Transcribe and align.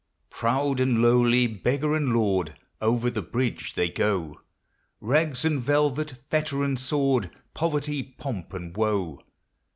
Proud 0.31 0.79
and 0.79 0.99
lowly, 0.99 1.45
beggar 1.45 1.93
and 1.93 2.11
lord, 2.11 2.55
Over 2.81 3.11
the 3.11 3.21
bridge 3.21 3.75
they 3.75 3.87
go; 3.87 4.41
Rags 4.99 5.45
and 5.45 5.61
velvet, 5.61 6.15
fetter 6.31 6.63
and 6.63 6.79
sword, 6.79 7.29
Poverty, 7.53 8.01
pomp, 8.01 8.51
and 8.51 8.75
woe. 8.75 9.21